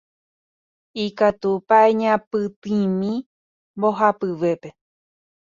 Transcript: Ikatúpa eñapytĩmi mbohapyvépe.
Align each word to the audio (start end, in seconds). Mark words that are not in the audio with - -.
Ikatúpa 1.03 1.75
eñapytĩmi 1.91 3.11
mbohapyvépe. 3.77 4.69